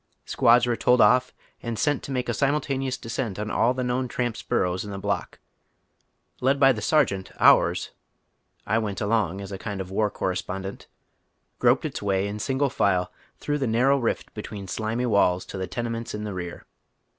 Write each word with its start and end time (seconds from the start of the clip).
Squads 0.25 0.65
were 0.65 0.75
told 0.75 0.99
off 0.99 1.31
and 1.61 1.77
sent 1.77 2.01
to 2.01 2.11
make 2.11 2.27
a 2.27 2.33
simultaneous 2.33 2.97
descent 2.97 3.37
on 3.37 3.51
all 3.51 3.75
the 3.75 3.83
known 3.83 4.07
tramps' 4.07 4.41
buiTows 4.41 4.83
in 4.83 4.89
the 4.89 4.97
block. 4.97 5.37
Led 6.39 6.59
by 6.59 6.71
the 6.71 6.81
sergeant, 6.81 7.31
ours 7.39 7.91
^I 8.65 8.81
went 8.81 8.99
along 8.99 9.41
as 9.41 9.51
a 9.51 9.57
■ 9.59 9.61
kind 9.61 9.79
of 9.79 9.91
war 9.91 10.09
correspondent— 10.09 10.87
groped 11.59 11.85
its 11.85 12.01
way 12.01 12.27
in 12.27 12.39
single 12.39 12.71
file 12.71 13.11
through 13.39 13.59
the 13.59 13.67
narrow 13.67 13.99
rift 13.99 14.33
between 14.33 14.67
slimy 14.67 15.05
walls 15.05 15.45
to 15.45 15.59
the 15.59 15.67
tene 15.67 15.91
ments 15.91 16.15
in 16.15 16.23
the 16.23 16.33
rear. 16.33 16.65